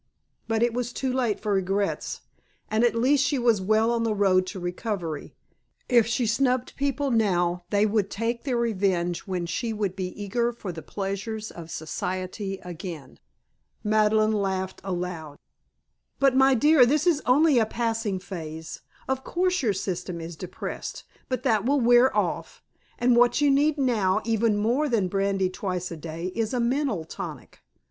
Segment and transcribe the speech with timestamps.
[0.47, 2.21] But it was too late for regrets,
[2.71, 5.35] and at least she was well on the road to recovery;
[5.87, 10.51] if she snubbed people now they would take their revenge when she would be eager
[10.53, 13.19] for the pleasures of Society again.
[13.83, 15.37] Madeleine laughed aloud.
[16.17, 18.81] "But, my dear, this is only a passing phase.
[19.07, 22.63] Of course your system is depressed but that will wear off,
[22.97, 27.05] and what you need now, even more than brandy twice a day, is a mental
[27.05, 27.59] tonic.